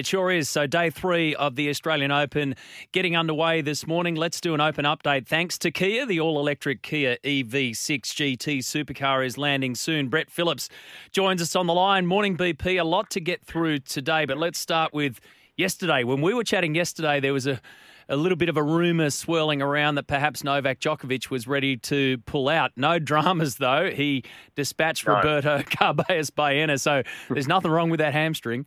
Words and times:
It 0.00 0.06
sure 0.06 0.30
is. 0.30 0.48
So, 0.48 0.66
day 0.66 0.88
three 0.88 1.34
of 1.34 1.56
the 1.56 1.68
Australian 1.68 2.10
Open 2.10 2.54
getting 2.92 3.18
underway 3.18 3.60
this 3.60 3.86
morning. 3.86 4.14
Let's 4.14 4.40
do 4.40 4.54
an 4.54 4.60
open 4.62 4.86
update. 4.86 5.26
Thanks 5.26 5.58
to 5.58 5.70
Kia, 5.70 6.06
the 6.06 6.18
all 6.18 6.40
electric 6.40 6.80
Kia 6.80 7.18
EV6 7.22 8.00
GT 8.00 8.60
supercar 8.60 9.26
is 9.26 9.36
landing 9.36 9.74
soon. 9.74 10.08
Brett 10.08 10.30
Phillips 10.30 10.70
joins 11.12 11.42
us 11.42 11.54
on 11.54 11.66
the 11.66 11.74
line. 11.74 12.06
Morning, 12.06 12.34
BP. 12.34 12.80
A 12.80 12.84
lot 12.84 13.10
to 13.10 13.20
get 13.20 13.44
through 13.44 13.80
today, 13.80 14.24
but 14.24 14.38
let's 14.38 14.58
start 14.58 14.94
with 14.94 15.20
yesterday. 15.58 16.02
When 16.02 16.22
we 16.22 16.32
were 16.32 16.44
chatting 16.44 16.74
yesterday, 16.74 17.20
there 17.20 17.34
was 17.34 17.46
a 17.46 17.60
a 18.08 18.16
little 18.16 18.36
bit 18.36 18.48
of 18.48 18.56
a 18.56 18.62
rumour 18.62 19.10
swirling 19.10 19.60
around 19.60 19.96
that 19.96 20.06
perhaps 20.06 20.42
Novak 20.42 20.80
Djokovic 20.80 21.28
was 21.28 21.46
ready 21.46 21.76
to 21.76 22.16
pull 22.24 22.48
out. 22.48 22.72
No 22.74 22.98
dramas, 22.98 23.56
though. 23.56 23.90
He 23.90 24.24
dispatched 24.56 25.06
no. 25.06 25.16
Roberto 25.16 25.58
Carballes 25.62 26.34
Baena, 26.34 26.78
so 26.78 27.02
there's 27.28 27.46
nothing 27.46 27.70
wrong 27.70 27.90
with 27.90 28.00
that 28.00 28.14
hamstring. 28.14 28.66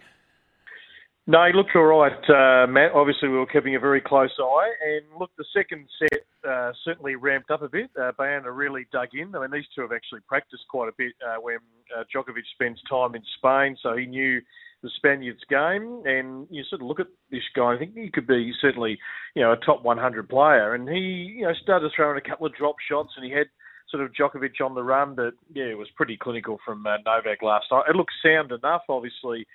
No, 1.25 1.45
he 1.47 1.53
looked 1.53 1.71
all 1.73 1.83
right, 1.83 2.11
uh, 2.11 2.67
Matt. 2.67 2.91
Obviously, 2.93 3.29
we 3.29 3.37
were 3.37 3.45
keeping 3.45 3.77
a 3.77 3.79
very 3.79 4.01
close 4.01 4.31
eye. 4.37 4.71
And 4.85 5.05
look, 5.17 5.31
the 5.37 5.45
second 5.55 5.87
set 5.97 6.25
uh, 6.47 6.73
certainly 6.83 7.15
ramped 7.15 7.49
up 7.49 7.61
a 7.61 7.69
bit. 7.69 7.89
Uh, 7.99 8.11
Baena 8.17 8.51
really 8.51 8.87
dug 8.91 9.07
in. 9.13 9.33
I 9.33 9.39
mean, 9.39 9.51
these 9.51 9.63
two 9.73 9.83
have 9.83 9.93
actually 9.93 10.19
practiced 10.27 10.63
quite 10.69 10.89
a 10.89 10.95
bit 10.97 11.13
uh, 11.25 11.39
when 11.39 11.59
uh, 11.97 12.03
Djokovic 12.13 12.43
spends 12.53 12.81
time 12.89 13.15
in 13.15 13.21
Spain, 13.37 13.77
so 13.81 13.95
he 13.95 14.05
knew 14.05 14.41
the 14.81 14.89
Spaniards' 14.97 15.39
game. 15.49 16.03
And 16.05 16.45
you 16.49 16.61
sort 16.69 16.81
of 16.81 16.87
look 16.87 16.99
at 16.99 17.07
this 17.31 17.47
guy, 17.55 17.73
I 17.73 17.77
think 17.77 17.95
he 17.95 18.11
could 18.11 18.27
be 18.27 18.51
certainly, 18.59 18.99
you 19.33 19.43
know, 19.43 19.53
a 19.53 19.57
top 19.65 19.81
100 19.81 20.27
player. 20.27 20.73
And 20.75 20.89
he, 20.89 21.37
you 21.37 21.43
know, 21.43 21.53
started 21.63 21.89
throwing 21.95 22.17
a 22.17 22.29
couple 22.29 22.47
of 22.47 22.53
drop 22.53 22.75
shots, 22.89 23.13
and 23.15 23.23
he 23.23 23.31
had 23.31 23.47
sort 23.89 24.03
of 24.03 24.11
Djokovic 24.11 24.59
on 24.61 24.75
the 24.75 24.83
run, 24.83 25.15
but 25.15 25.35
yeah, 25.53 25.65
it 25.65 25.77
was 25.77 25.87
pretty 25.95 26.17
clinical 26.17 26.59
from 26.65 26.85
uh, 26.85 26.97
Novak 27.05 27.41
last 27.41 27.67
night. 27.71 27.85
It 27.87 27.95
looked 27.95 28.11
sound 28.21 28.51
enough, 28.51 28.81
obviously 28.89 29.47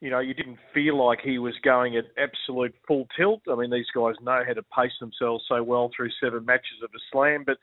you 0.00 0.08
know, 0.08 0.18
you 0.18 0.32
didn't 0.32 0.58
feel 0.72 0.96
like 1.04 1.20
he 1.20 1.38
was 1.38 1.54
going 1.62 1.96
at 1.96 2.06
absolute 2.16 2.74
full 2.88 3.06
tilt. 3.16 3.42
I 3.50 3.54
mean, 3.54 3.70
these 3.70 3.90
guys 3.94 4.14
know 4.22 4.42
how 4.46 4.54
to 4.54 4.62
pace 4.62 4.92
themselves 4.98 5.44
so 5.46 5.62
well 5.62 5.90
through 5.94 6.10
seven 6.22 6.44
matches 6.46 6.82
of 6.82 6.90
a 6.94 6.98
slam, 7.12 7.44
but 7.44 7.58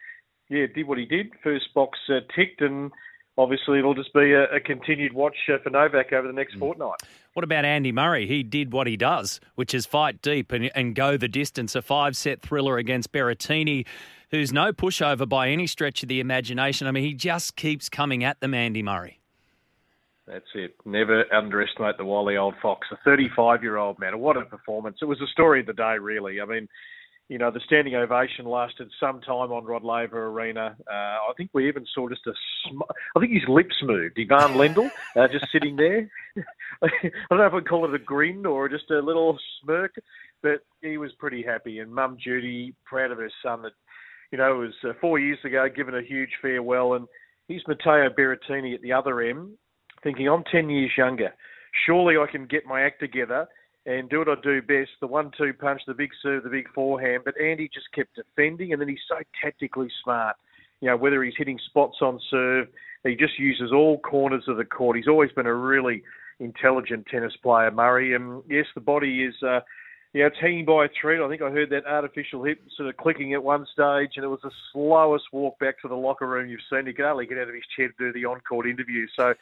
yeah, 0.49 0.67
did 0.73 0.87
what 0.87 0.97
he 0.97 1.05
did. 1.05 1.31
First 1.43 1.73
box 1.73 1.97
uh, 2.09 2.19
ticked, 2.35 2.61
and 2.61 2.91
obviously 3.37 3.79
it'll 3.79 3.95
just 3.95 4.13
be 4.13 4.33
a, 4.33 4.43
a 4.55 4.59
continued 4.59 5.13
watch 5.13 5.35
uh, 5.51 5.57
for 5.63 5.71
Novak 5.71 6.13
over 6.13 6.27
the 6.27 6.33
next 6.33 6.55
mm. 6.55 6.59
fortnight. 6.59 7.01
What 7.33 7.43
about 7.43 7.65
Andy 7.65 7.91
Murray? 7.91 8.27
He 8.27 8.43
did 8.43 8.71
what 8.71 8.87
he 8.87 8.97
does, 8.97 9.39
which 9.55 9.73
is 9.73 9.85
fight 9.85 10.21
deep 10.21 10.51
and, 10.51 10.71
and 10.75 10.95
go 10.95 11.17
the 11.17 11.27
distance. 11.27 11.75
A 11.75 11.81
five 11.81 12.15
set 12.15 12.41
thriller 12.41 12.77
against 12.77 13.11
Berrettini, 13.11 13.85
who's 14.29 14.53
no 14.53 14.73
pushover 14.73 15.27
by 15.27 15.49
any 15.49 15.67
stretch 15.67 16.03
of 16.03 16.09
the 16.09 16.19
imagination. 16.19 16.87
I 16.87 16.91
mean, 16.91 17.03
he 17.03 17.13
just 17.13 17.55
keeps 17.55 17.89
coming 17.89 18.23
at 18.23 18.39
them, 18.41 18.53
Andy 18.53 18.83
Murray. 18.83 19.19
That's 20.27 20.45
it. 20.55 20.75
Never 20.85 21.23
underestimate 21.33 21.97
the 21.97 22.03
wily 22.05 22.35
old 22.35 22.55
fox. 22.61 22.87
A 22.91 22.97
35 23.05 23.63
year 23.63 23.77
old 23.77 23.97
man. 23.97 24.19
What 24.19 24.35
a 24.35 24.41
performance. 24.41 24.97
It 25.01 25.05
was 25.05 25.19
the 25.19 25.27
story 25.31 25.61
of 25.61 25.67
the 25.67 25.73
day, 25.73 25.95
really. 25.99 26.41
I 26.41 26.45
mean, 26.45 26.67
you 27.29 27.37
know, 27.37 27.49
the 27.49 27.61
standing 27.65 27.95
ovation 27.95 28.45
lasted 28.45 28.89
some 28.99 29.21
time 29.21 29.51
on 29.51 29.63
Rod 29.63 29.83
Laver 29.83 30.27
Arena. 30.27 30.75
Uh, 30.89 30.93
I 30.93 31.31
think 31.35 31.49
we 31.53 31.67
even 31.67 31.85
saw 31.93 32.09
just 32.09 32.27
a, 32.27 32.33
sm- 32.65 32.81
I 33.15 33.19
think 33.19 33.33
his 33.33 33.47
lips 33.47 33.75
moved. 33.83 34.19
Ivan 34.19 34.57
Lendl, 34.57 34.89
uh, 35.15 35.27
just 35.31 35.51
sitting 35.51 35.77
there. 35.77 36.09
I 36.83 36.87
don't 37.29 37.39
know 37.39 37.45
if 37.45 37.53
I'd 37.53 37.67
call 37.67 37.85
it 37.85 37.95
a 37.95 37.99
grin 37.99 38.45
or 38.45 38.69
just 38.69 38.91
a 38.91 38.99
little 38.99 39.37
smirk, 39.61 39.95
but 40.41 40.61
he 40.81 40.97
was 40.97 41.11
pretty 41.19 41.41
happy. 41.41 41.79
And 41.79 41.93
Mum 41.93 42.17
Judy, 42.21 42.75
proud 42.85 43.11
of 43.11 43.17
her 43.17 43.31
son 43.43 43.61
that, 43.61 43.73
you 44.31 44.37
know, 44.37 44.55
it 44.55 44.65
was 44.65 44.73
uh, 44.83 44.93
four 44.99 45.19
years 45.19 45.39
ago, 45.45 45.67
given 45.73 45.95
a 45.95 46.01
huge 46.01 46.31
farewell. 46.41 46.93
And 46.93 47.07
here's 47.47 47.63
Matteo 47.67 48.09
Berrettini 48.09 48.73
at 48.73 48.81
the 48.81 48.93
other 48.93 49.21
end 49.21 49.51
thinking 50.03 50.27
I'm 50.27 50.43
10 50.51 50.69
years 50.69 50.91
younger. 50.97 51.33
Surely 51.85 52.15
I 52.17 52.25
can 52.31 52.45
get 52.45 52.65
my 52.65 52.81
act 52.81 52.99
together 52.99 53.47
and 53.85 54.09
do 54.09 54.19
what 54.19 54.29
I 54.29 54.35
do 54.43 54.61
best 54.61 54.91
the 54.99 55.07
one 55.07 55.31
two 55.37 55.53
punch, 55.53 55.81
the 55.87 55.93
big 55.93 56.09
serve, 56.21 56.43
the 56.43 56.49
big 56.49 56.69
forehand. 56.73 57.23
But 57.23 57.39
Andy 57.39 57.69
just 57.73 57.87
kept 57.95 58.15
defending, 58.15 58.73
and 58.73 58.81
then 58.81 58.89
he's 58.89 58.99
so 59.07 59.15
tactically 59.41 59.87
smart. 60.03 60.35
You 60.81 60.89
know, 60.89 60.97
whether 60.97 61.23
he's 61.23 61.33
hitting 61.37 61.59
spots 61.69 61.97
on 62.01 62.19
serve, 62.29 62.67
he 63.03 63.15
just 63.15 63.39
uses 63.39 63.71
all 63.71 63.99
corners 63.99 64.43
of 64.47 64.57
the 64.57 64.65
court. 64.65 64.97
He's 64.97 65.07
always 65.07 65.31
been 65.31 65.45
a 65.45 65.53
really 65.53 66.03
intelligent 66.39 67.07
tennis 67.09 67.33
player, 67.41 67.71
Murray. 67.71 68.13
And 68.13 68.43
yes, 68.49 68.65
the 68.75 68.81
body 68.81 69.23
is. 69.23 69.35
Uh, 69.41 69.61
yeah, 70.13 70.27
it's 70.27 70.37
hanging 70.41 70.65
by 70.65 70.85
a 70.85 70.89
thread. 70.99 71.21
I 71.21 71.29
think 71.29 71.41
I 71.41 71.51
heard 71.51 71.69
that 71.69 71.85
artificial 71.85 72.43
hip 72.43 72.59
sort 72.75 72.89
of 72.89 72.97
clicking 72.97 73.33
at 73.33 73.43
one 73.43 73.67
stage, 73.71 74.11
and 74.15 74.23
it 74.23 74.29
was 74.29 74.39
the 74.41 74.51
slowest 74.71 75.25
walk 75.31 75.59
back 75.59 75.79
to 75.81 75.87
the 75.87 75.95
locker 75.95 76.25
room 76.25 76.49
you've 76.49 76.61
seen. 76.71 76.87
He 76.87 76.93
could 76.93 77.05
only 77.05 77.27
get 77.27 77.37
out 77.37 77.49
of 77.49 77.53
his 77.53 77.63
chair 77.75 77.89
to 77.89 77.93
do 77.99 78.13
the 78.13 78.25
on-court 78.25 78.67
interview. 78.67 79.05
So 79.15 79.33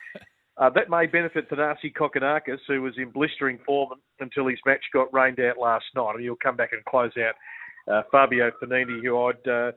uh, 0.57 0.69
that 0.69 0.89
may 0.89 1.05
benefit 1.05 1.49
Thanasi 1.49 1.93
Kokkinakis, 1.93 2.59
who 2.67 2.81
was 2.81 2.93
in 2.97 3.09
blistering 3.09 3.59
form 3.65 3.89
until 4.19 4.47
his 4.47 4.59
match 4.65 4.83
got 4.93 5.13
rained 5.13 5.39
out 5.39 5.57
last 5.57 5.85
night. 5.95 6.15
and 6.15 6.23
he'll 6.23 6.35
come 6.35 6.55
back 6.55 6.71
and 6.71 6.83
close 6.85 7.11
out 7.17 7.35
uh, 7.91 8.03
Fabio 8.11 8.51
Fognini, 8.61 9.03
who 9.03 9.17
I'd. 9.17 9.47
Uh, 9.47 9.71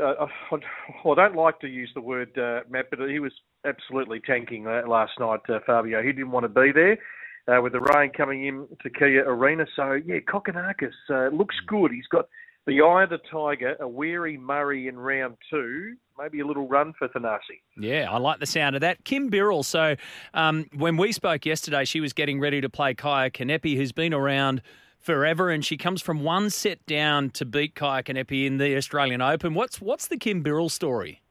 uh, 0.00 0.26
I 0.52 1.14
don't 1.14 1.36
like 1.36 1.58
to 1.60 1.68
use 1.68 1.90
the 1.94 2.02
word 2.02 2.36
uh, 2.38 2.60
Matt, 2.68 2.90
but 2.90 3.08
he 3.08 3.18
was 3.18 3.32
absolutely 3.66 4.20
tanking 4.20 4.64
last 4.64 5.12
night. 5.18 5.40
Uh, 5.48 5.58
Fabio, 5.66 6.02
he 6.02 6.12
didn't 6.12 6.32
want 6.32 6.44
to 6.44 6.48
be 6.48 6.70
there 6.70 7.62
with 7.62 7.72
the 7.72 7.80
rain 7.80 8.10
coming 8.14 8.46
in 8.46 8.68
to 8.82 8.90
Kia 8.90 9.24
Arena. 9.26 9.64
So 9.74 9.98
yeah, 10.04 10.18
Kokkinakis 10.28 10.92
uh, 11.10 11.34
looks 11.34 11.56
good. 11.66 11.92
He's 11.92 12.06
got 12.08 12.28
the 12.66 12.82
eye 12.82 13.04
of 13.04 13.10
the 13.10 13.18
tiger, 13.30 13.76
a 13.80 13.88
weary 13.88 14.36
Murray 14.36 14.88
in 14.88 14.98
round 14.98 15.36
two, 15.48 15.94
maybe 16.18 16.40
a 16.40 16.46
little 16.46 16.66
run 16.68 16.92
for 16.98 17.08
Thanasi. 17.08 17.60
Yeah, 17.78 18.10
I 18.10 18.18
like 18.18 18.40
the 18.40 18.46
sound 18.46 18.74
of 18.74 18.80
that. 18.80 19.04
Kim 19.04 19.30
Birrell. 19.30 19.64
So 19.64 19.96
um, 20.34 20.66
when 20.74 20.96
we 20.96 21.12
spoke 21.12 21.46
yesterday, 21.46 21.84
she 21.84 22.00
was 22.00 22.12
getting 22.12 22.40
ready 22.40 22.60
to 22.60 22.68
play 22.68 22.94
Kaia 22.94 23.30
Kanepi, 23.30 23.76
who's 23.76 23.92
been 23.92 24.14
around 24.14 24.62
forever, 24.98 25.50
and 25.50 25.64
she 25.64 25.76
comes 25.76 26.02
from 26.02 26.22
one 26.22 26.50
set 26.50 26.84
down 26.86 27.30
to 27.30 27.44
beat 27.44 27.74
Kaia 27.74 28.02
Kanepi 28.02 28.46
in 28.46 28.58
the 28.58 28.76
Australian 28.76 29.22
Open. 29.22 29.54
What's 29.54 29.80
what's 29.80 30.08
the 30.08 30.16
Kim 30.16 30.42
Birrell 30.42 30.70
story? 30.70 31.22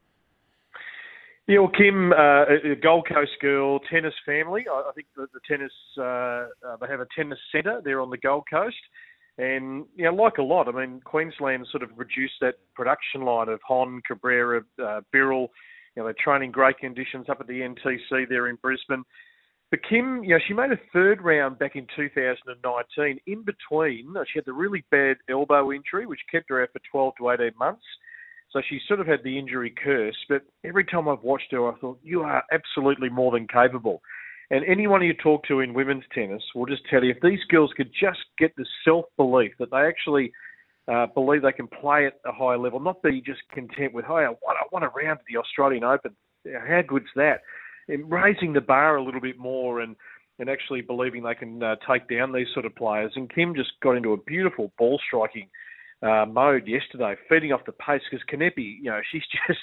Yeah, 1.47 1.59
well, 1.59 1.69
Kim, 1.77 2.11
uh, 2.11 2.71
a 2.71 2.75
Gold 2.81 3.07
Coast 3.07 3.33
girl, 3.39 3.79
tennis 3.91 4.15
family. 4.25 4.65
I, 4.67 4.89
I 4.89 4.91
think 4.95 5.07
the, 5.15 5.27
the 5.31 5.39
tennis 5.47 5.71
uh, 5.97 6.01
uh, 6.03 6.77
they 6.81 6.87
have 6.87 7.01
a 7.01 7.07
tennis 7.15 7.37
centre 7.51 7.81
there 7.83 8.01
on 8.01 8.09
the 8.09 8.17
Gold 8.17 8.45
Coast. 8.49 8.77
And 9.37 9.85
you 9.95 10.05
know, 10.05 10.13
like 10.13 10.37
a 10.37 10.43
lot, 10.43 10.67
I 10.67 10.71
mean, 10.71 11.01
Queensland 11.03 11.67
sort 11.69 11.83
of 11.83 11.89
reduced 11.97 12.35
that 12.41 12.55
production 12.73 13.21
line 13.21 13.49
of 13.49 13.59
Hon, 13.67 14.01
Cabrera, 14.07 14.61
uh, 14.81 15.01
Birrell. 15.13 15.49
You 15.95 16.01
know, 16.01 16.05
they're 16.05 16.15
training 16.23 16.51
great 16.51 16.77
conditions 16.77 17.27
up 17.29 17.39
at 17.41 17.47
the 17.47 17.61
NTC 17.61 18.29
there 18.29 18.47
in 18.47 18.57
Brisbane. 18.61 19.03
But 19.71 19.79
Kim, 19.89 20.23
you 20.23 20.31
know, 20.31 20.39
she 20.47 20.53
made 20.53 20.71
a 20.71 20.79
third 20.93 21.21
round 21.21 21.57
back 21.59 21.75
in 21.75 21.87
2019. 21.95 23.19
In 23.27 23.43
between, 23.43 24.13
she 24.31 24.39
had 24.39 24.45
the 24.45 24.53
really 24.53 24.85
bad 24.91 25.17
elbow 25.29 25.71
injury, 25.71 26.05
which 26.05 26.19
kept 26.31 26.49
her 26.49 26.61
out 26.61 26.69
for 26.71 26.79
12 26.91 27.13
to 27.17 27.29
18 27.31 27.51
months. 27.59 27.83
So 28.51 28.61
she 28.69 28.79
sort 28.87 29.01
of 29.01 29.07
had 29.07 29.19
the 29.23 29.37
injury 29.37 29.73
curse. 29.83 30.15
But 30.29 30.43
every 30.63 30.85
time 30.85 31.09
I've 31.09 31.23
watched 31.23 31.51
her, 31.51 31.69
I 31.69 31.75
thought, 31.79 31.99
you 32.03 32.21
are 32.21 32.43
absolutely 32.51 33.09
more 33.09 33.31
than 33.31 33.47
capable. 33.47 34.01
And 34.51 34.63
anyone 34.65 35.01
you 35.01 35.13
talk 35.13 35.43
to 35.47 35.61
in 35.61 35.73
women's 35.73 36.03
tennis 36.13 36.43
will 36.53 36.65
just 36.65 36.83
tell 36.89 37.03
you 37.03 37.11
if 37.11 37.21
these 37.21 37.43
girls 37.49 37.71
could 37.75 37.91
just 37.99 38.19
get 38.37 38.55
the 38.55 38.65
self 38.83 39.05
belief 39.17 39.53
that 39.59 39.71
they 39.71 39.87
actually 39.87 40.31
uh, 40.87 41.07
believe 41.07 41.41
they 41.41 41.51
can 41.51 41.67
play 41.67 42.05
at 42.05 42.19
a 42.25 42.31
high 42.31 42.55
level, 42.55 42.79
not 42.79 43.01
be 43.01 43.21
just 43.21 43.41
content 43.51 43.93
with, 43.93 44.05
hey, 44.05 44.25
I 44.25 44.29
want, 44.29 44.57
I 44.59 44.85
a 44.85 44.89
round 44.89 45.19
at 45.19 45.25
the 45.27 45.37
Australian 45.37 45.83
Open. 45.83 46.15
How 46.45 46.81
good's 46.87 47.05
that? 47.15 47.41
And 47.87 48.11
raising 48.11 48.53
the 48.53 48.61
bar 48.61 48.97
a 48.97 49.03
little 49.03 49.21
bit 49.21 49.37
more 49.37 49.81
and, 49.81 49.95
and 50.37 50.49
actually 50.49 50.81
believing 50.81 51.23
they 51.23 51.33
can 51.33 51.63
uh, 51.63 51.75
take 51.89 52.07
down 52.07 52.31
these 52.31 52.47
sort 52.53 52.65
of 52.65 52.75
players. 52.75 53.11
And 53.15 53.33
Kim 53.33 53.55
just 53.55 53.71
got 53.81 53.93
into 53.93 54.13
a 54.13 54.17
beautiful 54.17 54.71
ball 54.77 54.99
striking 55.07 55.47
uh, 56.03 56.25
mode 56.25 56.67
yesterday, 56.67 57.15
feeding 57.29 57.51
off 57.51 57.65
the 57.65 57.71
pace 57.71 58.01
because 58.09 58.25
Kanepi, 58.31 58.77
you 58.81 58.91
know, 58.91 58.99
she's 59.11 59.23
just 59.47 59.59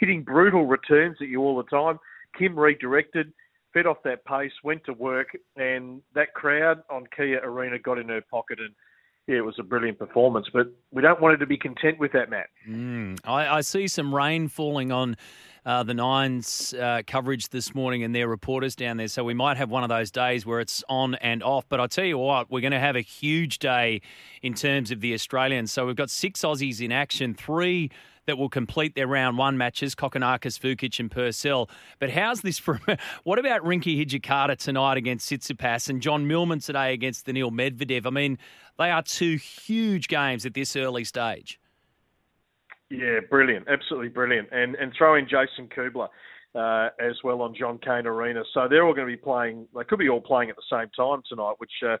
hitting 0.00 0.22
brutal 0.22 0.66
returns 0.66 1.18
at 1.20 1.28
you 1.28 1.42
all 1.42 1.56
the 1.56 1.64
time. 1.64 1.98
Kim 2.38 2.58
redirected 2.58 3.32
fed 3.74 3.86
off 3.86 3.98
that 4.04 4.24
pace, 4.24 4.52
went 4.62 4.84
to 4.84 4.94
work, 4.94 5.36
and 5.56 6.00
that 6.14 6.32
crowd 6.32 6.82
on 6.88 7.04
Kia 7.14 7.40
Arena 7.42 7.78
got 7.78 7.98
in 7.98 8.08
her 8.08 8.22
pocket 8.22 8.60
and. 8.60 8.70
Yeah, 9.26 9.36
it 9.36 9.44
was 9.46 9.54
a 9.58 9.62
brilliant 9.62 9.98
performance, 9.98 10.48
but 10.52 10.66
we 10.92 11.00
don't 11.00 11.18
want 11.18 11.32
her 11.32 11.38
to 11.38 11.46
be 11.46 11.56
content 11.56 11.98
with 11.98 12.12
that, 12.12 12.28
Matt. 12.28 12.50
Mm, 12.68 13.18
I, 13.24 13.48
I 13.56 13.60
see 13.62 13.88
some 13.88 14.14
rain 14.14 14.48
falling 14.48 14.92
on 14.92 15.16
uh, 15.66 15.82
the 15.82 15.94
Nines 15.94 16.74
uh, 16.74 17.02
coverage 17.06 17.48
this 17.48 17.74
morning 17.74 18.02
and 18.02 18.14
their 18.14 18.28
reporters 18.28 18.76
down 18.76 18.98
there. 18.98 19.08
So 19.08 19.24
we 19.24 19.34
might 19.34 19.56
have 19.56 19.70
one 19.70 19.82
of 19.82 19.88
those 19.88 20.10
days 20.10 20.44
where 20.44 20.60
it's 20.60 20.84
on 20.88 21.14
and 21.16 21.42
off. 21.42 21.64
But 21.68 21.80
I 21.80 21.86
tell 21.86 22.04
you 22.04 22.18
what, 22.18 22.50
we're 22.50 22.60
going 22.60 22.72
to 22.72 22.80
have 22.80 22.96
a 22.96 23.00
huge 23.00 23.58
day 23.60 24.02
in 24.42 24.52
terms 24.54 24.90
of 24.90 25.00
the 25.00 25.14
Australians. 25.14 25.72
So 25.72 25.86
we've 25.86 25.96
got 25.96 26.10
six 26.10 26.42
Aussies 26.42 26.82
in 26.82 26.92
action, 26.92 27.34
three 27.34 27.90
that 28.26 28.38
will 28.38 28.48
complete 28.48 28.94
their 28.94 29.06
round 29.06 29.38
one 29.38 29.58
matches, 29.58 29.94
Kokkinakis, 29.94 30.58
Vukic 30.58 30.98
and 31.00 31.10
Purcell. 31.10 31.68
But 31.98 32.10
how's 32.10 32.40
this 32.42 32.58
for 32.58 32.80
what 33.24 33.38
about 33.38 33.62
Rinky 33.62 34.04
Hijikata 34.04 34.56
tonight 34.56 34.96
against 34.96 35.30
Tsitsipas 35.30 35.88
and 35.88 36.00
John 36.00 36.26
Millman 36.26 36.60
today 36.60 36.92
against 36.92 37.26
Daniil 37.26 37.50
Medvedev? 37.50 38.06
I 38.06 38.10
mean, 38.10 38.38
they 38.78 38.90
are 38.90 39.02
two 39.02 39.36
huge 39.36 40.08
games 40.08 40.46
at 40.46 40.54
this 40.54 40.76
early 40.76 41.04
stage. 41.04 41.60
Yeah, 42.90 43.20
brilliant, 43.28 43.66
absolutely 43.68 44.08
brilliant, 44.08 44.48
and 44.52 44.74
and 44.76 44.92
throw 44.96 45.16
in 45.16 45.24
Jason 45.26 45.68
Kubler. 45.68 46.08
uh, 46.54 46.90
as 47.00 47.16
well 47.24 47.42
on 47.42 47.54
John 47.54 47.78
Cain 47.78 48.06
Arena. 48.06 48.42
So 48.52 48.68
they're 48.68 48.86
all 48.86 48.94
going 48.94 49.08
to 49.08 49.12
be 49.12 49.20
playing. 49.20 49.66
They 49.76 49.84
could 49.84 49.98
be 49.98 50.08
all 50.08 50.20
playing 50.20 50.50
at 50.50 50.56
the 50.56 50.62
same 50.70 50.88
time 50.96 51.22
tonight, 51.28 51.54
which 51.58 51.72
uh, 51.86 51.96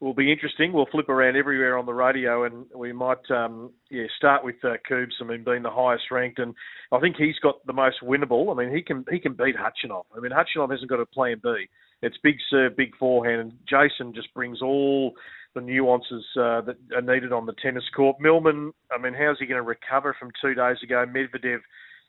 will 0.00 0.14
be 0.14 0.32
interesting. 0.32 0.72
We'll 0.72 0.86
flip 0.90 1.08
around 1.08 1.36
everywhere 1.36 1.76
on 1.76 1.86
the 1.86 1.92
radio, 1.92 2.44
and 2.44 2.64
we 2.74 2.92
might, 2.92 3.30
um, 3.30 3.70
yeah, 3.90 4.04
start 4.16 4.44
with 4.44 4.56
uh, 4.64 4.74
Coops. 4.88 5.16
I 5.20 5.24
mean, 5.24 5.44
being 5.44 5.62
the 5.62 5.70
highest 5.70 6.04
ranked, 6.10 6.38
and 6.38 6.54
I 6.90 7.00
think 7.00 7.16
he's 7.16 7.38
got 7.42 7.64
the 7.66 7.72
most 7.72 7.96
winnable. 8.02 8.50
I 8.50 8.54
mean, 8.54 8.74
he 8.74 8.82
can 8.82 9.04
he 9.10 9.18
can 9.18 9.34
beat 9.34 9.56
Khachanov. 9.56 10.04
I 10.16 10.20
mean, 10.20 10.32
Khachanov 10.32 10.70
hasn't 10.70 10.90
got 10.90 11.00
a 11.00 11.06
plan 11.06 11.40
B. 11.42 11.68
It's 12.02 12.16
big 12.22 12.36
serve, 12.48 12.76
big 12.76 12.96
forehand, 12.96 13.40
and 13.40 13.52
Jason 13.68 14.14
just 14.14 14.32
brings 14.32 14.62
all 14.62 15.14
the 15.54 15.60
nuances 15.60 16.24
uh, 16.36 16.62
that 16.62 16.76
are 16.94 17.02
needed 17.02 17.32
on 17.32 17.44
the 17.44 17.54
tennis 17.62 17.84
court. 17.94 18.16
Millman, 18.20 18.72
I 18.90 19.02
mean, 19.02 19.12
how's 19.12 19.38
he 19.38 19.46
going 19.46 19.62
to 19.62 19.68
recover 19.68 20.16
from 20.18 20.30
two 20.40 20.54
days 20.54 20.76
ago? 20.82 21.04
Medvedev, 21.06 21.58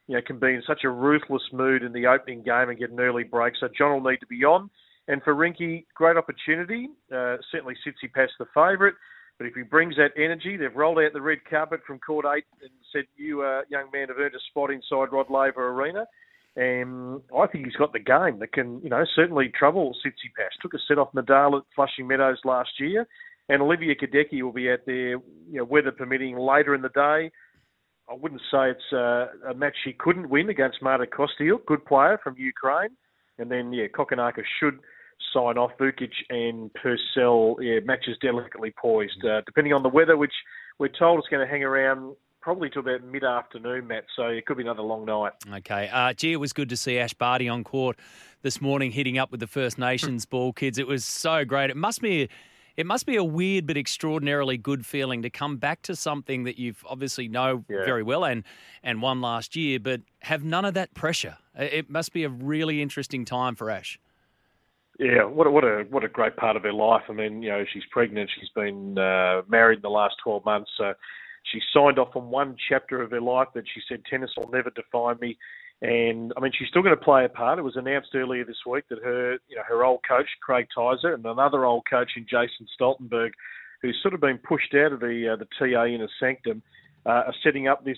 you 0.07 0.15
know, 0.15 0.21
can 0.25 0.39
be 0.39 0.53
in 0.53 0.63
such 0.65 0.83
a 0.85 0.89
ruthless 0.89 1.41
mood 1.51 1.83
in 1.83 1.91
the 1.91 2.05
opening 2.05 2.43
game 2.43 2.69
and 2.69 2.79
get 2.79 2.91
an 2.91 2.99
early 2.99 3.23
break. 3.23 3.55
So 3.59 3.67
John 3.75 3.91
will 3.91 4.11
need 4.11 4.19
to 4.19 4.27
be 4.27 4.45
on. 4.45 4.69
And 5.07 5.21
for 5.23 5.35
Rinky, 5.35 5.85
great 5.95 6.17
opportunity. 6.17 6.89
Uh, 7.13 7.37
certainly 7.51 7.75
Tsitsipas 7.75 8.27
the 8.39 8.45
favourite. 8.53 8.95
But 9.37 9.47
if 9.47 9.55
he 9.55 9.63
brings 9.63 9.95
that 9.95 10.11
energy, 10.15 10.55
they've 10.55 10.75
rolled 10.75 10.99
out 10.99 11.13
the 11.13 11.21
red 11.21 11.39
carpet 11.49 11.81
from 11.87 11.97
court 11.99 12.25
eight 12.35 12.45
and 12.61 12.69
said, 12.93 13.05
"You, 13.15 13.41
uh, 13.41 13.61
young 13.69 13.89
man, 13.91 14.09
have 14.09 14.19
earned 14.19 14.35
a 14.35 14.39
spot 14.49 14.69
inside 14.69 15.11
Rod 15.11 15.31
Laver 15.31 15.69
Arena." 15.69 16.05
And 16.55 17.21
I 17.35 17.47
think 17.47 17.65
he's 17.65 17.75
got 17.75 17.93
the 17.93 17.99
game 17.99 18.39
that 18.39 18.51
can, 18.51 18.81
you 18.83 18.89
know, 18.89 19.03
certainly 19.15 19.49
trouble 19.49 19.95
Tsitsipas. 20.05 20.61
Took 20.61 20.73
a 20.73 20.79
set 20.87 20.99
off 20.99 21.13
Nadal 21.13 21.57
at 21.57 21.63
Flushing 21.73 22.07
Meadows 22.07 22.39
last 22.43 22.79
year, 22.79 23.07
and 23.49 23.61
Olivia 23.61 23.95
Gadecki 23.95 24.43
will 24.43 24.51
be 24.51 24.69
out 24.69 24.85
there, 24.85 25.11
you 25.11 25.23
know, 25.53 25.63
weather 25.63 25.91
permitting, 25.91 26.37
later 26.37 26.75
in 26.75 26.81
the 26.81 26.89
day. 26.89 27.31
I 28.09 28.13
wouldn't 28.13 28.41
say 28.51 28.71
it's 28.71 28.93
uh, 28.93 29.27
a 29.49 29.53
match 29.55 29.75
she 29.83 29.93
couldn't 29.93 30.29
win 30.29 30.49
against 30.49 30.81
Marta 30.81 31.05
Kostyuk, 31.05 31.65
good 31.65 31.85
player 31.85 32.19
from 32.21 32.35
Ukraine. 32.37 32.89
And 33.41 33.51
then, 33.51 33.73
yeah, 33.73 33.87
Kokkinakis 33.87 34.43
should 34.59 34.79
sign 35.33 35.57
off. 35.57 35.71
Vukic 35.79 36.11
and 36.29 36.71
Purcell, 36.73 37.57
yeah, 37.59 37.79
matches 37.83 38.17
delicately 38.21 38.73
poised, 38.79 39.25
uh, 39.25 39.41
depending 39.45 39.73
on 39.73 39.83
the 39.83 39.89
weather, 39.89 40.15
which 40.15 40.33
we're 40.79 40.87
told 40.87 41.19
is 41.19 41.25
going 41.29 41.45
to 41.45 41.51
hang 41.51 41.63
around 41.63 42.15
probably 42.41 42.69
to 42.71 42.79
about 42.79 43.03
mid 43.03 43.23
afternoon, 43.23 43.87
Matt. 43.87 44.05
So 44.15 44.23
it 44.23 44.45
could 44.45 44.57
be 44.57 44.63
another 44.63 44.81
long 44.81 45.05
night. 45.05 45.33
Okay. 45.57 45.89
Uh, 45.91 46.13
gee, 46.13 46.33
it 46.33 46.37
was 46.37 46.53
good 46.53 46.69
to 46.69 46.77
see 46.77 46.97
Ash 46.99 47.13
Barty 47.13 47.47
on 47.47 47.63
court 47.63 47.97
this 48.41 48.59
morning, 48.61 48.91
hitting 48.91 49.17
up 49.17 49.31
with 49.31 49.39
the 49.39 49.47
First 49.47 49.77
Nations 49.77 50.25
ball 50.27 50.53
kids. 50.53 50.77
It 50.77 50.87
was 50.87 51.05
so 51.05 51.45
great. 51.45 51.69
It 51.69 51.77
must 51.77 52.01
be. 52.01 52.29
It 52.81 52.87
must 52.87 53.05
be 53.05 53.15
a 53.15 53.23
weird 53.23 53.67
but 53.67 53.77
extraordinarily 53.77 54.57
good 54.57 54.87
feeling 54.87 55.21
to 55.21 55.29
come 55.29 55.57
back 55.57 55.83
to 55.83 55.95
something 55.95 56.45
that 56.45 56.57
you've 56.57 56.83
obviously 56.89 57.27
know 57.27 57.63
yeah. 57.69 57.85
very 57.85 58.01
well 58.01 58.25
and 58.25 58.43
and 58.81 59.03
won 59.03 59.21
last 59.21 59.55
year, 59.55 59.79
but 59.79 60.01
have 60.21 60.43
none 60.43 60.65
of 60.65 60.73
that 60.73 60.95
pressure. 60.95 61.37
It 61.55 61.91
must 61.91 62.11
be 62.11 62.23
a 62.23 62.29
really 62.29 62.81
interesting 62.81 63.23
time 63.23 63.53
for 63.53 63.69
Ash. 63.69 63.99
Yeah, 64.97 65.25
what 65.25 65.45
a, 65.45 65.51
what 65.51 65.63
a 65.63 65.85
what 65.91 66.03
a 66.03 66.07
great 66.07 66.37
part 66.37 66.55
of 66.55 66.63
her 66.63 66.73
life. 66.73 67.03
I 67.07 67.13
mean, 67.13 67.43
you 67.43 67.51
know, 67.51 67.63
she's 67.71 67.85
pregnant. 67.91 68.31
She's 68.39 68.49
been 68.55 68.97
uh, 68.97 69.43
married 69.47 69.75
in 69.75 69.81
the 69.83 69.89
last 69.91 70.15
twelve 70.23 70.43
months. 70.43 70.71
So 70.75 70.95
she 71.51 71.59
signed 71.71 71.99
off 71.99 72.15
on 72.15 72.31
one 72.31 72.55
chapter 72.67 72.99
of 73.03 73.11
her 73.11 73.21
life 73.21 73.49
that 73.53 73.65
she 73.71 73.81
said 73.87 74.01
tennis 74.09 74.31
will 74.35 74.49
never 74.49 74.71
define 74.71 75.17
me. 75.21 75.37
And 75.81 76.31
I 76.37 76.39
mean, 76.39 76.51
she's 76.57 76.67
still 76.67 76.83
going 76.83 76.95
to 76.95 77.03
play 77.03 77.25
a 77.25 77.29
part. 77.29 77.57
It 77.57 77.63
was 77.63 77.75
announced 77.75 78.09
earlier 78.13 78.45
this 78.45 78.65
week 78.67 78.85
that 78.89 78.99
her, 79.03 79.33
you 79.47 79.55
know, 79.55 79.63
her 79.67 79.83
old 79.83 80.01
coach 80.07 80.27
Craig 80.41 80.67
Tyzzer 80.77 81.15
and 81.15 81.25
another 81.25 81.65
old 81.65 81.83
coach 81.89 82.11
in 82.15 82.25
Jason 82.29 82.67
Stoltenberg, 82.79 83.31
who's 83.81 83.97
sort 84.01 84.13
of 84.13 84.21
been 84.21 84.37
pushed 84.37 84.75
out 84.75 84.93
of 84.93 84.99
the 84.99 85.33
uh, 85.33 85.35
the 85.37 85.47
TA 85.57 85.85
inner 85.85 86.09
sanctum, 86.19 86.61
uh, 87.07 87.23
are 87.25 87.35
setting 87.43 87.67
up 87.67 87.83
this 87.83 87.97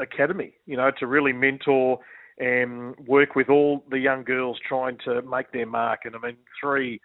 academy. 0.00 0.54
You 0.66 0.76
know, 0.76 0.90
to 0.98 1.06
really 1.06 1.32
mentor 1.32 2.00
and 2.40 2.96
work 3.06 3.36
with 3.36 3.48
all 3.48 3.84
the 3.90 3.98
young 3.98 4.24
girls 4.24 4.58
trying 4.66 4.96
to 5.04 5.22
make 5.22 5.52
their 5.52 5.66
mark. 5.66 6.00
And 6.06 6.16
I 6.16 6.18
mean, 6.18 6.36
three, 6.60 6.98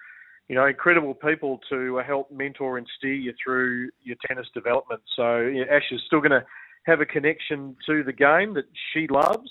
you 0.47 0.55
know, 0.55 0.65
incredible 0.65 1.13
people 1.13 1.59
to 1.69 1.97
help 1.97 2.31
mentor 2.31 2.77
and 2.77 2.87
steer 2.97 3.13
you 3.13 3.33
through 3.43 3.89
your 4.01 4.15
tennis 4.25 4.47
development. 4.53 5.01
So 5.15 5.41
yeah, 5.41 5.65
Ash 5.69 5.83
is 5.91 6.01
still 6.07 6.19
going 6.19 6.31
to 6.31 6.45
have 6.85 7.01
a 7.01 7.05
connection 7.05 7.75
to 7.85 8.03
the 8.03 8.13
game 8.13 8.53
that 8.53 8.65
she 8.93 9.07
loves, 9.07 9.49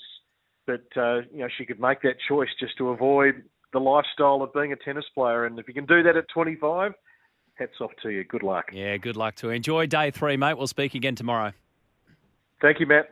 but 0.65 0.85
uh, 0.97 1.21
you 1.31 1.39
know 1.39 1.47
she 1.57 1.65
could 1.65 1.79
make 1.79 2.01
that 2.01 2.15
choice 2.27 2.49
just 2.59 2.77
to 2.77 2.89
avoid 2.89 3.43
the 3.73 3.79
lifestyle 3.79 4.41
of 4.41 4.53
being 4.53 4.71
a 4.71 4.75
tennis 4.75 5.05
player. 5.13 5.45
And 5.45 5.59
if 5.59 5.67
you 5.67 5.73
can 5.73 5.85
do 5.85 6.01
that 6.03 6.15
at 6.15 6.29
25, 6.29 6.93
hats 7.55 7.73
off 7.81 7.91
to 8.03 8.09
you. 8.09 8.23
Good 8.23 8.43
luck. 8.43 8.65
Yeah, 8.71 8.97
good 8.97 9.17
luck 9.17 9.35
to 9.35 9.47
you. 9.47 9.53
Enjoy 9.53 9.85
day 9.85 10.11
three, 10.11 10.37
mate. 10.37 10.57
We'll 10.57 10.67
speak 10.67 10.95
again 10.95 11.15
tomorrow. 11.15 11.51
Thank 12.61 12.79
you, 12.79 12.85
Matt. 12.85 13.09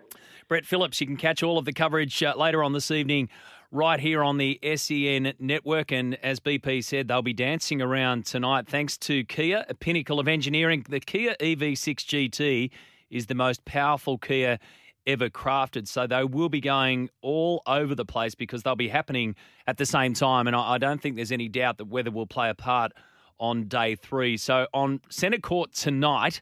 Brett 0.47 0.65
Phillips, 0.65 0.99
you 1.01 1.07
can 1.07 1.17
catch 1.17 1.43
all 1.43 1.57
of 1.57 1.65
the 1.65 1.73
coverage 1.73 2.21
uh, 2.23 2.33
later 2.37 2.63
on 2.63 2.73
this 2.73 2.91
evening 2.91 3.29
right 3.71 3.99
here 3.99 4.23
on 4.23 4.37
the 4.37 4.59
SEN 4.75 5.33
network. 5.39 5.91
And 5.91 6.15
as 6.23 6.39
BP 6.39 6.83
said, 6.83 7.07
they'll 7.07 7.21
be 7.21 7.33
dancing 7.33 7.81
around 7.81 8.25
tonight 8.25 8.67
thanks 8.67 8.97
to 8.99 9.23
Kia, 9.25 9.65
a 9.67 9.73
pinnacle 9.73 10.19
of 10.19 10.27
engineering. 10.27 10.85
The 10.87 10.99
Kia 10.99 11.35
EV6 11.39 11.95
GT 11.95 12.69
is 13.09 13.25
the 13.25 13.35
most 13.35 13.65
powerful 13.65 14.17
Kia 14.17 14.59
ever 15.05 15.29
crafted. 15.29 15.87
So 15.87 16.07
they 16.07 16.23
will 16.23 16.49
be 16.49 16.61
going 16.61 17.09
all 17.21 17.61
over 17.67 17.95
the 17.95 18.05
place 18.05 18.35
because 18.35 18.63
they'll 18.63 18.75
be 18.75 18.89
happening 18.89 19.35
at 19.67 19.77
the 19.77 19.85
same 19.85 20.13
time. 20.13 20.47
And 20.47 20.55
I 20.55 20.77
don't 20.77 21.01
think 21.01 21.15
there's 21.15 21.31
any 21.31 21.49
doubt 21.49 21.77
that 21.77 21.85
weather 21.85 22.11
will 22.11 22.27
play 22.27 22.49
a 22.49 22.55
part 22.55 22.91
on 23.39 23.67
day 23.67 23.95
three. 23.95 24.37
So 24.37 24.67
on 24.73 25.01
centre 25.09 25.39
court 25.39 25.73
tonight, 25.73 26.41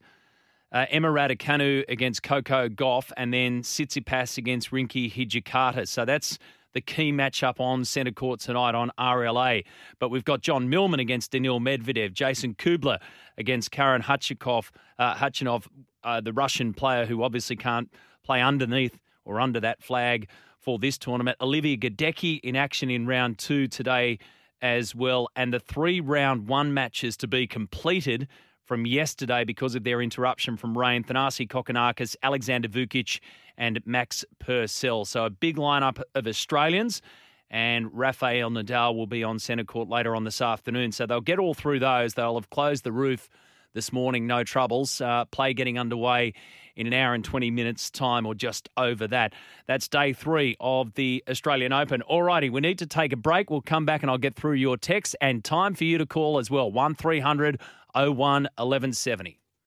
uh, 0.71 0.85
Emma 0.89 1.09
Raducanu 1.09 1.83
against 1.89 2.23
Coco 2.23 2.69
Gauff, 2.69 3.11
and 3.17 3.33
then 3.33 3.61
Tsitsipas 3.61 4.37
against 4.37 4.71
Rinky 4.71 5.11
Hijikata. 5.11 5.87
So 5.87 6.05
that's 6.05 6.37
the 6.73 6.81
key 6.81 7.11
matchup 7.11 7.59
on 7.59 7.83
centre 7.83 8.11
court 8.11 8.39
tonight 8.39 8.75
on 8.75 8.91
RLA. 8.97 9.65
But 9.99 10.09
we've 10.09 10.23
got 10.23 10.41
John 10.41 10.69
Millman 10.69 10.99
against 10.99 11.31
Daniil 11.31 11.59
Medvedev, 11.59 12.13
Jason 12.13 12.55
Kubler 12.55 12.99
against 13.37 13.71
Karen 13.71 14.01
Khachanov, 14.01 14.69
uh, 14.97 15.15
Khachanov 15.15 15.67
uh, 16.03 16.21
the 16.21 16.33
Russian 16.33 16.74
player 16.74 17.06
who 17.06 17.24
obviously 17.24 17.56
can't 17.56 17.92
play 18.24 18.42
underneath 18.42 19.00
or 19.25 19.39
under 19.39 19.59
that 19.59 19.81
flag 19.81 20.27
for 20.59 20.77
this 20.80 20.98
tournament. 20.98 21.38
Olivia 21.42 21.77
Gadecki 21.77 22.39
in 22.42 22.56
action 22.56 22.89
in 22.89 23.07
round 23.07 23.38
two 23.38 23.68
today 23.68 24.19
as 24.62 24.94
well. 24.94 25.27
And 25.36 25.53
the 25.53 25.59
three 25.59 26.00
round 26.00 26.48
one 26.48 26.74
matches 26.74 27.18
to 27.18 27.27
be 27.27 27.48
completed 27.48 28.27
from 28.63 28.86
yesterday 28.86 29.44
because 29.44 29.75
of 29.75 29.83
their 29.83 30.01
interruption 30.01 30.56
from 30.56 30.77
rain. 30.77 31.03
Thanasi 31.03 31.48
Kokkinakis, 31.48 32.15
Alexander 32.24 32.68
Vukic, 32.68 33.19
and 33.57 33.81
Max 33.86 34.24
Purcell. 34.39 35.04
So 35.06 35.25
a 35.25 35.30
big 35.30 35.57
lineup 35.57 36.01
of 36.15 36.27
Australians. 36.27 37.01
And 37.50 37.89
Rafael 37.92 38.50
Nadal 38.50 38.95
will 38.95 39.07
be 39.07 39.25
on 39.25 39.38
centre 39.38 39.65
court 39.65 39.89
later 39.89 40.15
on 40.15 40.24
this 40.24 40.42
afternoon. 40.42 40.94
So 40.94 41.06
they'll 41.06 41.19
get 41.19 41.38
all 41.38 41.54
through 41.54 41.80
those. 41.80 42.13
They'll 42.13 42.36
have 42.36 42.50
closed 42.50 42.86
the 42.86 42.94
roof 42.94 43.27
this 43.73 43.91
morning, 43.91 44.27
no 44.27 44.44
troubles. 44.44 45.01
Uh, 45.01 45.25
play 45.25 45.54
getting 45.54 45.78
underway 45.78 46.33
in 46.75 46.87
an 46.87 46.94
hour 46.94 47.13
and 47.13 47.23
20 47.23 47.51
minutes' 47.51 47.90
time 47.90 48.25
or 48.25 48.33
just 48.33 48.69
over 48.78 49.07
that. 49.07 49.33
That's 49.68 49.87
day 49.87 50.13
three 50.13 50.56
of 50.59 50.94
the 50.94 51.23
Australian 51.30 51.73
Open. 51.73 52.01
All 52.04 52.23
righty, 52.23 52.49
we 52.49 52.61
need 52.61 52.80
to 52.80 52.87
take 52.87 53.13
a 53.13 53.18
break. 53.18 53.49
We'll 53.49 53.61
come 53.61 53.85
back 53.85 54.01
and 54.01 54.11
I'll 54.11 54.18
get 54.18 54.35
through 54.35 54.54
your 54.54 54.78
text 54.78 55.16
and 55.21 55.44
time 55.44 55.73
for 55.73 55.83
you 55.83 55.97
to 55.97 56.06
call 56.06 56.37
as 56.37 56.49
well. 56.49 56.71
1300 56.71 57.59
01 57.94 58.16
1170. 58.16 59.41